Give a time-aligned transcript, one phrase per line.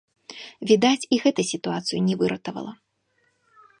[0.71, 2.73] Відаць, і гэта сітуацыю не выратавала.